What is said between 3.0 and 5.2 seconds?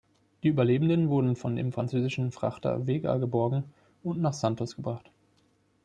geborgen und nach Santos gebracht.